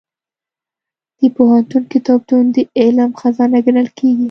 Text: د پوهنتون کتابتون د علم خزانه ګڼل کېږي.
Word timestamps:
د 1.19 1.21
پوهنتون 1.35 1.83
کتابتون 1.93 2.43
د 2.55 2.57
علم 2.79 3.09
خزانه 3.19 3.59
ګڼل 3.65 3.87
کېږي. 3.97 4.19